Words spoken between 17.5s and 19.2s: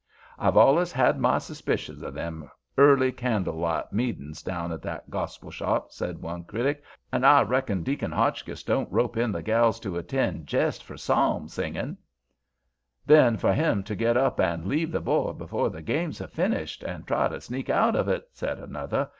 out of it," said another.